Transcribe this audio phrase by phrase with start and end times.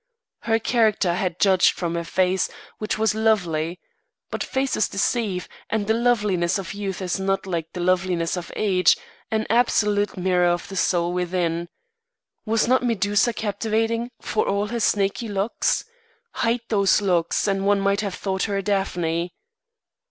[0.39, 3.79] Her character I had judged from her face, which was lovely.
[4.31, 8.97] But faces deceive, and the loveliness of youth is not like the loveliness of age
[9.29, 11.69] an absolute mirror of the soul within.
[12.47, 15.85] Was not Medusa captivating, for all her snaky locks?
[16.31, 19.35] Hide those locks and one might have thought her a Daphne.